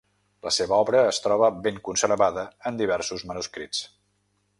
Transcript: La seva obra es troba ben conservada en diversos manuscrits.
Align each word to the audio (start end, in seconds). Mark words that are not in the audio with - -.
La 0.45 0.51
seva 0.55 0.77
obra 0.85 1.01
es 1.09 1.19
troba 1.25 1.49
ben 1.67 1.77
conservada 1.89 2.45
en 2.71 2.81
diversos 2.83 3.27
manuscrits. 3.33 3.83